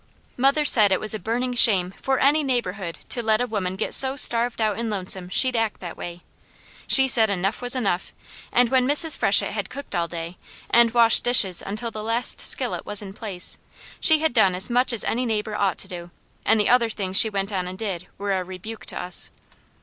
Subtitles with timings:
[0.35, 3.93] Mother said it was a burning shame for any neighbourhood to let a woman get
[3.93, 6.23] so starved out and lonesome she'd act that way.
[6.87, 8.11] She said enough was enough,
[8.51, 9.15] and when Mrs.
[9.15, 10.37] Freshett had cooked all day,
[10.71, 13.59] and washed dishes until the last skillet was in place,
[13.99, 16.09] she had done as much as any neighbour ought to do,
[16.47, 19.29] and the other things she went on and did were a rebuke to us.